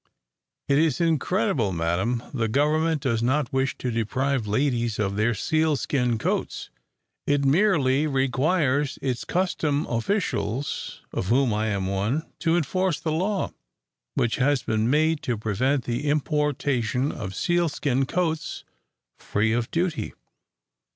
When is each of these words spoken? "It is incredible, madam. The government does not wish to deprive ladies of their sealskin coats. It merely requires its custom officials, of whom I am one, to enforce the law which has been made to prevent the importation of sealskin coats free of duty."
"It 0.67 0.79
is 0.79 0.99
incredible, 0.99 1.71
madam. 1.71 2.23
The 2.33 2.47
government 2.47 3.01
does 3.03 3.21
not 3.21 3.53
wish 3.53 3.77
to 3.77 3.91
deprive 3.91 4.47
ladies 4.47 4.97
of 4.97 5.15
their 5.15 5.35
sealskin 5.35 6.17
coats. 6.17 6.71
It 7.27 7.45
merely 7.45 8.07
requires 8.07 8.97
its 9.03 9.23
custom 9.23 9.85
officials, 9.85 11.01
of 11.13 11.27
whom 11.27 11.53
I 11.53 11.67
am 11.67 11.85
one, 11.85 12.23
to 12.39 12.57
enforce 12.57 12.99
the 12.99 13.11
law 13.11 13.53
which 14.15 14.37
has 14.37 14.63
been 14.63 14.89
made 14.89 15.21
to 15.21 15.37
prevent 15.37 15.83
the 15.83 16.09
importation 16.09 17.11
of 17.11 17.35
sealskin 17.35 18.07
coats 18.07 18.63
free 19.19 19.53
of 19.53 19.69
duty." 19.69 20.15